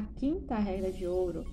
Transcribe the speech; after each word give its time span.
A 0.00 0.02
quinta 0.02 0.56
regra 0.56 0.92
de 0.92 1.04
ouro, 1.04 1.44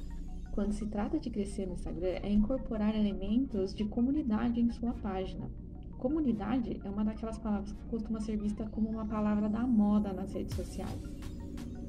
quando 0.53 0.71
se 0.71 0.85
trata 0.85 1.19
de 1.19 1.29
crescer 1.29 1.65
no 1.65 1.73
Instagram, 1.73 2.19
é 2.21 2.31
incorporar 2.31 2.95
elementos 2.95 3.73
de 3.73 3.83
comunidade 3.83 4.61
em 4.61 4.71
sua 4.71 4.93
página. 4.93 5.49
Comunidade 5.97 6.79
é 6.81 6.89
uma 6.89 7.03
daquelas 7.03 7.39
palavras 7.39 7.73
que 7.73 7.83
costuma 7.89 8.21
ser 8.21 8.37
vista 8.37 8.63
como 8.69 8.89
uma 8.89 9.07
palavra 9.07 9.49
da 9.49 9.65
moda 9.65 10.13
nas 10.13 10.33
redes 10.33 10.55
sociais. 10.55 11.01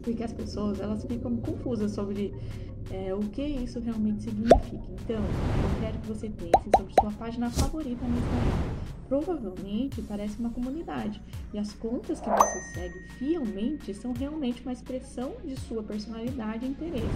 Porque 0.08 0.24
as 0.24 0.32
pessoas 0.32 0.80
elas 0.80 1.04
ficam 1.04 1.36
confusas 1.36 1.92
sobre 1.92 2.34
é, 2.90 3.12
o 3.14 3.18
que 3.18 3.42
isso 3.42 3.78
realmente 3.78 4.22
significa. 4.22 4.82
Então, 5.04 5.16
eu 5.16 5.80
quero 5.80 5.98
que 5.98 6.08
você 6.08 6.30
pense 6.30 6.70
sobre 6.74 6.94
sua 6.98 7.10
página 7.12 7.50
favorita 7.50 8.06
no 8.06 8.16
Instagram. 8.16 8.78
Provavelmente 9.06 10.00
parece 10.00 10.38
uma 10.38 10.48
comunidade 10.48 11.20
e 11.52 11.58
as 11.58 11.74
contas 11.74 12.20
que 12.20 12.30
você 12.30 12.60
segue 12.72 12.98
fielmente 13.18 13.92
são 13.92 14.14
realmente 14.14 14.62
uma 14.62 14.72
expressão 14.72 15.34
de 15.44 15.60
sua 15.60 15.82
personalidade 15.82 16.64
e 16.64 16.70
interesse. 16.70 17.06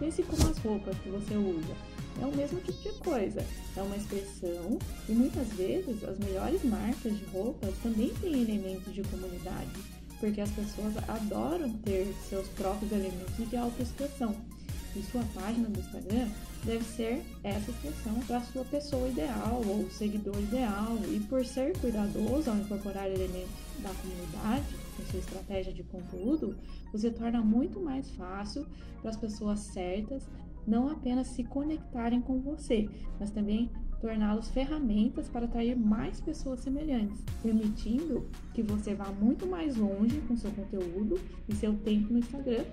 Pense 0.00 0.24
como 0.24 0.50
as 0.50 0.58
roupas 0.58 0.98
que 0.98 1.08
você 1.08 1.36
usa. 1.36 1.74
É 2.20 2.26
o 2.26 2.34
mesmo 2.34 2.58
tipo 2.60 2.82
de 2.82 2.92
coisa, 3.04 3.44
é 3.76 3.82
uma 3.82 3.96
expressão 3.96 4.80
e 5.08 5.12
muitas 5.12 5.46
vezes 5.52 6.02
as 6.02 6.18
melhores 6.18 6.64
marcas 6.64 7.16
de 7.16 7.24
roupas 7.26 7.72
também 7.84 8.08
têm 8.20 8.42
elementos 8.42 8.92
de 8.92 9.02
comunidade, 9.02 9.70
porque 10.20 10.40
as 10.40 10.50
pessoas 10.50 10.96
adoram 11.08 11.70
ter 11.78 12.14
seus 12.28 12.48
próprios 12.48 12.90
elementos 12.92 13.48
de 13.48 13.56
autoexpressão 13.56 14.34
e 14.94 15.02
sua 15.02 15.22
página 15.34 15.68
do 15.68 15.78
Instagram 15.78 16.28
deve 16.64 16.84
ser 16.84 17.22
essa 17.44 17.70
expressão 17.70 18.14
para 18.26 18.40
sua 18.40 18.64
pessoa 18.64 19.08
ideal 19.08 19.62
ou 19.66 19.88
seguidor 19.90 20.38
ideal. 20.38 20.98
E 21.08 21.20
por 21.20 21.44
ser 21.44 21.78
cuidadoso 21.78 22.50
ao 22.50 22.56
incorporar 22.56 23.06
elementos 23.06 23.50
da 23.82 23.90
comunidade 23.90 24.64
em 24.98 25.10
sua 25.10 25.20
estratégia 25.20 25.72
de 25.72 25.82
conteúdo, 25.84 26.56
você 26.92 27.10
torna 27.10 27.42
muito 27.42 27.78
mais 27.78 28.10
fácil 28.12 28.66
para 29.00 29.10
as 29.10 29.16
pessoas 29.16 29.60
certas 29.60 30.26
não 30.66 30.88
apenas 30.88 31.28
se 31.28 31.44
conectarem 31.44 32.20
com 32.20 32.40
você, 32.40 32.88
mas 33.20 33.30
também 33.30 33.70
torná-los 34.00 34.48
ferramentas 34.48 35.28
para 35.28 35.46
atrair 35.46 35.76
mais 35.76 36.20
pessoas 36.20 36.60
semelhantes, 36.60 37.20
permitindo 37.42 38.28
que 38.52 38.62
você 38.62 38.94
vá 38.94 39.06
muito 39.06 39.46
mais 39.46 39.76
longe 39.76 40.20
com 40.28 40.36
seu 40.36 40.50
conteúdo 40.50 41.20
e 41.48 41.54
seu 41.54 41.74
tempo 41.74 42.12
no 42.12 42.18
Instagram 42.18 42.64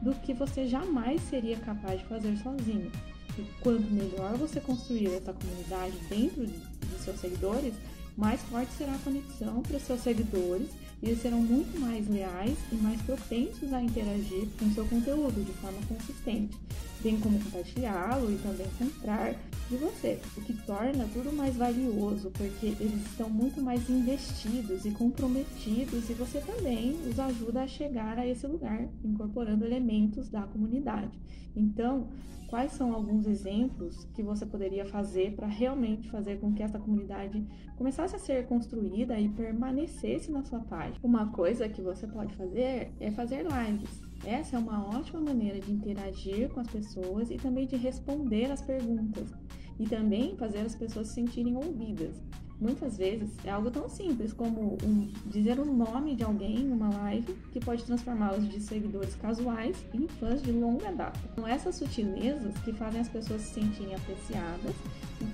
do 0.00 0.14
que 0.14 0.32
você 0.32 0.66
jamais 0.66 1.20
seria 1.22 1.58
capaz 1.58 2.00
de 2.00 2.06
fazer 2.06 2.36
sozinho. 2.38 2.90
E 3.38 3.42
quanto 3.60 3.90
melhor 3.92 4.36
você 4.36 4.60
construir 4.60 5.14
essa 5.14 5.32
comunidade 5.32 5.96
dentro 6.08 6.46
de 6.46 6.98
seus 6.98 7.20
seguidores, 7.20 7.74
mais 8.16 8.40
forte 8.42 8.72
será 8.72 8.94
a 8.94 8.98
conexão 8.98 9.62
para 9.62 9.76
os 9.76 9.82
seus 9.82 10.00
seguidores 10.00 10.68
e 11.02 11.08
eles 11.08 11.22
serão 11.22 11.40
muito 11.40 11.78
mais 11.80 12.08
leais 12.08 12.56
e 12.70 12.74
mais 12.76 13.00
propensos 13.02 13.72
a 13.72 13.82
interagir 13.82 14.48
com 14.58 14.70
seu 14.72 14.84
conteúdo 14.86 15.44
de 15.44 15.52
forma 15.52 15.78
consistente, 15.88 16.56
bem 17.02 17.18
como 17.18 17.38
compartilhá-lo 17.42 18.30
e 18.30 18.38
também 18.38 18.66
comprar 18.78 19.34
de 19.68 19.76
você, 19.76 20.20
o 20.36 20.40
que 20.40 20.52
torna 20.66 21.06
tudo 21.12 21.32
mais 21.32 21.56
valioso, 21.56 22.30
porque 22.32 22.66
eles 22.66 23.06
estão 23.06 23.30
muito 23.30 23.62
mais 23.62 23.88
investidos 23.88 24.84
e 24.84 24.90
comprometidos 24.90 26.10
e 26.10 26.14
você 26.14 26.40
também 26.40 26.98
os 27.08 27.18
ajuda 27.18 27.62
a 27.62 27.68
chegar 27.68 28.18
a 28.18 28.26
esse 28.26 28.46
lugar, 28.46 28.88
incorporando 29.04 29.64
elementos 29.64 30.28
da 30.28 30.42
comunidade. 30.42 31.18
Então, 31.54 32.08
quais 32.48 32.72
são 32.72 32.92
alguns 32.92 33.26
exemplos 33.26 34.04
que 34.14 34.22
você 34.22 34.44
poderia 34.44 34.84
fazer 34.84 35.36
para 35.36 35.46
realmente 35.46 36.10
fazer 36.10 36.40
com 36.40 36.52
que 36.52 36.62
essa 36.62 36.78
comunidade 36.78 37.46
começasse 37.76 38.16
a 38.16 38.18
ser 38.18 38.46
construída 38.46 39.18
e 39.18 39.28
permanecesse 39.28 40.32
na 40.32 40.42
sua 40.42 40.60
página? 40.60 40.98
Uma 41.02 41.30
coisa 41.30 41.68
que 41.68 41.80
você 41.80 42.08
pode 42.08 42.34
fazer 42.34 42.92
é 42.98 43.10
fazer 43.12 43.46
lives. 43.46 44.09
Essa 44.24 44.56
é 44.56 44.58
uma 44.58 44.86
ótima 44.86 45.20
maneira 45.20 45.58
de 45.58 45.72
interagir 45.72 46.48
com 46.50 46.60
as 46.60 46.68
pessoas 46.68 47.30
e 47.30 47.36
também 47.36 47.66
de 47.66 47.76
responder 47.76 48.50
as 48.50 48.60
perguntas 48.60 49.32
e 49.78 49.86
também 49.86 50.36
fazer 50.36 50.58
as 50.58 50.74
pessoas 50.74 51.08
se 51.08 51.14
sentirem 51.14 51.56
ouvidas. 51.56 52.22
Muitas 52.60 52.98
vezes 52.98 53.30
é 53.42 53.50
algo 53.50 53.70
tão 53.70 53.88
simples 53.88 54.34
como 54.34 54.76
um, 54.84 55.10
dizer 55.24 55.58
o 55.58 55.64
nome 55.64 56.14
de 56.14 56.22
alguém 56.22 56.56
em 56.56 56.70
uma 56.70 56.90
live 56.90 57.34
que 57.50 57.58
pode 57.58 57.82
transformá-los 57.84 58.46
de 58.50 58.60
seguidores 58.60 59.14
casuais 59.14 59.82
em 59.94 60.06
fãs 60.06 60.42
de 60.42 60.52
longa 60.52 60.92
data. 60.92 61.18
São 61.34 61.48
essas 61.48 61.76
sutilezas 61.76 62.54
que 62.58 62.74
fazem 62.74 63.00
as 63.00 63.08
pessoas 63.08 63.40
se 63.40 63.54
sentirem 63.54 63.94
apreciadas 63.94 64.74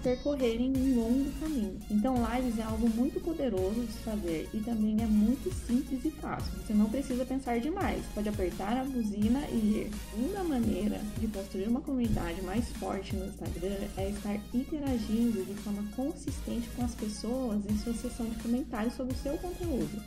percorrerem 0.03 0.73
um 0.77 0.97
longo 0.97 1.31
caminho. 1.41 1.79
Então, 1.91 2.15
lives 2.15 2.59
é 2.59 2.63
algo 2.63 2.89
muito 2.89 3.21
poderoso 3.21 3.81
de 3.81 3.93
se 3.93 3.99
fazer 4.01 4.49
e 4.53 4.61
também 4.61 4.97
é 5.03 5.07
muito 5.07 5.53
simples 5.67 6.05
e 6.05 6.11
fácil. 6.11 6.53
Você 6.59 6.73
não 6.73 6.89
precisa 6.89 7.25
pensar 7.25 7.61
demais, 7.61 8.05
pode 8.15 8.29
apertar 8.29 8.77
a 8.77 8.85
buzina 8.85 9.41
e 9.51 9.57
ir. 9.57 9.91
Uma 10.15 10.45
maneira 10.45 11.01
de 11.19 11.27
construir 11.29 11.69
uma 11.69 11.81
comunidade 11.81 12.43
mais 12.43 12.69
forte 12.73 13.15
no 13.17 13.27
Instagram 13.27 13.77
é 13.97 14.11
estar 14.11 14.39
interagindo 14.53 15.45
de 15.45 15.55
forma 15.55 15.85
consistente 15.95 16.69
com 16.77 16.85
as 16.85 16.95
pessoas 16.95 17.65
em 17.69 17.79
sua 17.79 17.95
sessão 17.95 18.27
de 18.27 18.37
comentários 18.43 18.95
sobre 18.95 19.15
o 19.15 19.19
seu 19.19 19.37
conteúdo. 19.39 20.03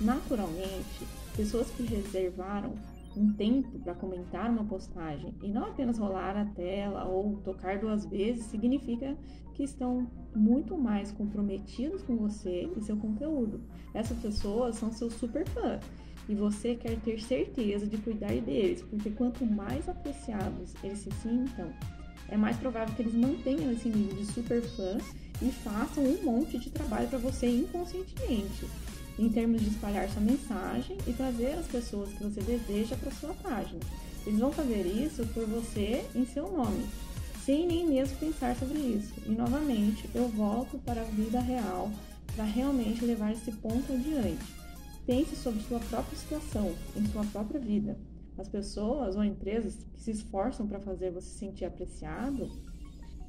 Naturalmente, 0.00 1.06
pessoas 1.36 1.68
que 1.70 1.82
reservaram 1.82 2.74
um 3.18 3.32
tempo 3.32 3.78
para 3.80 3.94
comentar 3.94 4.48
uma 4.48 4.64
postagem 4.64 5.34
e 5.42 5.48
não 5.48 5.64
apenas 5.64 5.98
rolar 5.98 6.36
a 6.36 6.44
tela 6.44 7.04
ou 7.04 7.38
tocar 7.38 7.78
duas 7.78 8.06
vezes, 8.06 8.44
significa 8.44 9.16
que 9.54 9.64
estão 9.64 10.08
muito 10.34 10.78
mais 10.78 11.10
comprometidos 11.10 12.02
com 12.02 12.16
você 12.16 12.70
e 12.76 12.80
seu 12.80 12.96
conteúdo. 12.96 13.60
Essas 13.92 14.16
pessoas 14.18 14.76
são 14.76 14.92
seus 14.92 15.14
super 15.14 15.46
fãs 15.48 15.82
e 16.28 16.34
você 16.34 16.76
quer 16.76 16.96
ter 17.00 17.20
certeza 17.20 17.86
de 17.86 17.98
cuidar 17.98 18.40
deles, 18.40 18.82
porque 18.82 19.10
quanto 19.10 19.44
mais 19.44 19.88
apreciados 19.88 20.74
eles 20.84 20.98
se 20.98 21.10
sintam, 21.10 21.72
é 22.28 22.36
mais 22.36 22.56
provável 22.58 22.94
que 22.94 23.02
eles 23.02 23.14
mantenham 23.14 23.72
esse 23.72 23.88
nível 23.88 24.14
de 24.16 24.26
super 24.26 24.62
fã 24.62 24.98
e 25.42 25.50
façam 25.50 26.04
um 26.04 26.22
monte 26.22 26.58
de 26.58 26.70
trabalho 26.70 27.08
para 27.08 27.18
você 27.18 27.48
inconscientemente 27.48 28.66
em 29.18 29.28
termos 29.28 29.60
de 29.60 29.68
espalhar 29.68 30.08
sua 30.08 30.22
mensagem 30.22 30.96
e 31.06 31.12
trazer 31.12 31.52
as 31.52 31.66
pessoas 31.66 32.10
que 32.10 32.22
você 32.22 32.40
deseja 32.40 32.96
para 32.96 33.10
sua 33.10 33.34
página. 33.34 33.80
Eles 34.26 34.38
vão 34.38 34.52
fazer 34.52 34.86
isso 34.86 35.26
por 35.28 35.44
você 35.46 36.04
em 36.14 36.24
seu 36.26 36.50
nome, 36.50 36.84
sem 37.44 37.66
nem 37.66 37.86
mesmo 37.86 38.16
pensar 38.18 38.54
sobre 38.56 38.78
isso. 38.78 39.12
E 39.26 39.30
novamente, 39.30 40.08
eu 40.14 40.28
volto 40.28 40.78
para 40.78 41.00
a 41.00 41.04
vida 41.04 41.40
real 41.40 41.90
para 42.34 42.44
realmente 42.44 43.04
levar 43.04 43.32
esse 43.32 43.50
ponto 43.52 43.92
adiante. 43.92 44.44
Pense 45.06 45.34
sobre 45.34 45.62
sua 45.62 45.80
própria 45.80 46.16
situação, 46.16 46.74
em 46.94 47.06
sua 47.06 47.24
própria 47.24 47.58
vida. 47.58 47.98
As 48.36 48.48
pessoas 48.48 49.16
ou 49.16 49.24
empresas 49.24 49.74
que 49.94 50.00
se 50.00 50.10
esforçam 50.12 50.68
para 50.68 50.78
fazer 50.78 51.10
você 51.10 51.28
se 51.28 51.38
sentir 51.38 51.64
apreciado, 51.64 52.48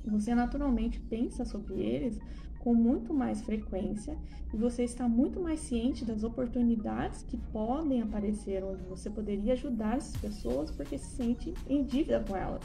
você 0.10 0.36
naturalmente 0.36 1.00
pensa 1.00 1.46
sobre 1.46 1.80
eles 1.82 2.20
com 2.60 2.74
muito 2.74 3.14
mais 3.14 3.42
frequência 3.42 4.18
e 4.54 4.58
você 4.58 4.84
está 4.84 5.08
muito 5.08 5.40
mais 5.40 5.62
ciente 5.62 6.04
das 6.04 6.24
oportunidades 6.24 7.24
que 7.24 7.38
podem 7.38 8.02
aparecer 8.02 8.64
onde 8.64 8.84
você 8.84 9.10
poderia 9.10 9.54
ajudar 9.54 9.98
essas 9.98 10.18
pessoas 10.18 10.70
porque 10.70 10.98
se 10.98 11.16
sente 11.16 11.54
em 11.68 11.84
dívida 11.84 12.24
com 12.28 12.36
elas. 12.36 12.64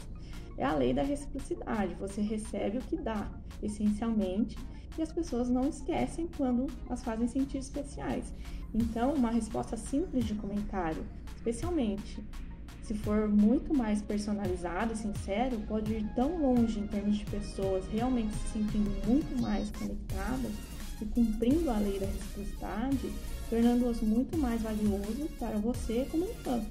É 0.57 0.65
a 0.65 0.73
lei 0.73 0.93
da 0.93 1.03
reciprocidade, 1.03 1.95
você 1.95 2.21
recebe 2.21 2.77
o 2.77 2.81
que 2.81 2.97
dá, 2.97 3.29
essencialmente, 3.61 4.57
e 4.97 5.01
as 5.01 5.11
pessoas 5.11 5.49
não 5.49 5.67
esquecem 5.67 6.29
quando 6.37 6.67
as 6.89 7.03
fazem 7.03 7.27
sentir 7.27 7.57
especiais. 7.57 8.33
Então, 8.73 9.13
uma 9.13 9.31
resposta 9.31 9.75
simples 9.75 10.25
de 10.25 10.35
comentário, 10.35 11.03
especialmente 11.35 12.23
se 12.85 12.93
for 12.93 13.27
muito 13.27 13.73
mais 13.73 14.01
personalizado 14.01 14.93
e 14.93 14.97
sincero, 14.97 15.59
pode 15.67 15.91
ir 15.91 16.07
tão 16.15 16.39
longe 16.39 16.79
em 16.79 16.85
termos 16.85 17.17
de 17.17 17.25
pessoas 17.25 17.83
realmente 17.91 18.31
se 18.35 18.53
sentindo 18.53 18.91
muito 19.07 19.41
mais 19.41 19.71
conectadas 19.71 20.51
e 21.01 21.05
cumprindo 21.05 21.71
a 21.71 21.79
lei 21.79 21.99
da 21.99 22.05
reciprocidade, 22.05 23.11
tornando-as 23.49 24.01
muito 24.01 24.37
mais 24.37 24.61
valioso 24.61 25.27
para 25.39 25.57
você 25.57 26.07
como 26.11 26.25
um 26.25 26.33
fã, 26.35 26.63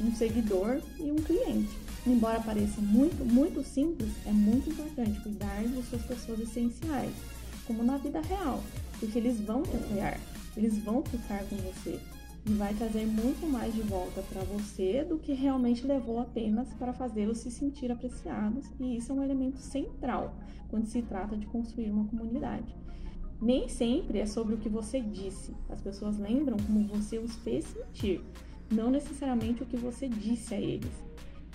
um 0.00 0.12
seguidor 0.14 0.80
e 0.98 1.12
um 1.12 1.16
cliente. 1.16 1.78
Embora 2.04 2.40
pareça 2.40 2.80
muito, 2.80 3.24
muito 3.24 3.62
simples, 3.64 4.10
é 4.26 4.32
muito 4.32 4.70
importante 4.70 5.20
cuidar 5.20 5.62
de 5.62 5.82
suas 5.84 6.02
pessoas 6.02 6.40
essenciais, 6.40 7.14
como 7.66 7.84
na 7.84 7.96
vida 7.98 8.20
real, 8.20 8.62
porque 8.98 9.18
eles 9.18 9.40
vão 9.40 9.62
te 9.62 9.76
apoiar, 9.76 10.18
eles 10.56 10.76
vão 10.78 11.02
ficar 11.04 11.44
com 11.44 11.56
você, 11.56 12.00
e 12.48 12.52
vai 12.52 12.72
trazer 12.74 13.04
muito 13.06 13.50
mais 13.50 13.74
de 13.74 13.82
volta 13.82 14.22
para 14.22 14.42
você 14.42 15.04
do 15.04 15.18
que 15.18 15.32
realmente 15.32 15.84
levou 15.84 16.20
apenas 16.20 16.72
para 16.74 16.92
fazê-los 16.92 17.38
se 17.38 17.50
sentir 17.50 17.90
apreciados, 17.90 18.70
e 18.78 18.96
isso 18.96 19.10
é 19.10 19.14
um 19.14 19.22
elemento 19.22 19.58
central 19.58 20.36
quando 20.68 20.86
se 20.86 21.02
trata 21.02 21.36
de 21.36 21.46
construir 21.46 21.90
uma 21.90 22.04
comunidade. 22.04 22.74
Nem 23.42 23.68
sempre 23.68 24.20
é 24.20 24.26
sobre 24.26 24.54
o 24.54 24.58
que 24.58 24.68
você 24.68 25.00
disse, 25.00 25.54
as 25.68 25.80
pessoas 25.80 26.18
lembram 26.18 26.56
como 26.56 26.86
você 26.86 27.18
os 27.18 27.34
fez 27.36 27.64
sentir, 27.64 28.22
não 28.70 28.90
necessariamente 28.90 29.62
o 29.62 29.66
que 29.66 29.76
você 29.76 30.08
disse 30.08 30.54
a 30.54 30.60
eles. 30.60 30.92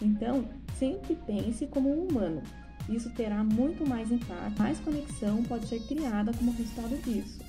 Então, 0.01 0.45
sempre 0.77 1.15
pense 1.15 1.67
como 1.67 1.89
um 1.89 2.07
humano. 2.07 2.41
Isso 2.89 3.09
terá 3.11 3.43
muito 3.43 3.87
mais 3.87 4.11
impacto, 4.11 4.59
mais 4.59 4.79
conexão 4.79 5.43
pode 5.43 5.67
ser 5.67 5.79
criada 5.87 6.31
como 6.33 6.51
resultado 6.51 7.01
disso. 7.01 7.39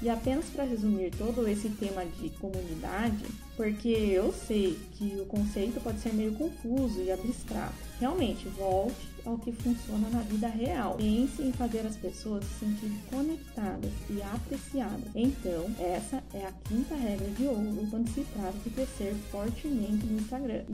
E 0.00 0.08
apenas 0.08 0.46
para 0.46 0.64
resumir 0.64 1.10
todo 1.16 1.46
esse 1.48 1.68
tema 1.70 2.04
de 2.04 2.30
comunidade, 2.30 3.24
porque 3.56 3.88
eu 3.88 4.32
sei 4.32 4.78
que 4.96 5.20
o 5.20 5.26
conceito 5.26 5.80
pode 5.80 5.98
ser 6.00 6.14
meio 6.14 6.32
confuso 6.34 7.00
e 7.02 7.10
abstrato. 7.10 7.74
Realmente, 7.98 8.48
volte 8.50 9.08
ao 9.26 9.36
que 9.36 9.50
funciona 9.50 10.08
na 10.10 10.20
vida 10.20 10.46
real. 10.46 10.94
Pense 10.94 11.42
em 11.42 11.52
fazer 11.52 11.80
as 11.80 11.96
pessoas 11.96 12.44
se 12.44 12.66
sentirem 12.66 12.98
conectadas 13.10 13.90
e 14.08 14.22
apreciadas. 14.22 15.10
Então, 15.14 15.64
essa 15.80 16.22
é 16.32 16.46
a 16.46 16.52
quinta 16.68 16.94
regra 16.94 17.28
de 17.30 17.44
ouro 17.46 17.86
quando 17.90 18.08
se 18.14 18.24
trata 18.32 18.56
de 18.64 18.70
crescer 18.70 19.14
fortemente 19.32 20.06
no 20.06 20.20
Instagram. 20.20 20.62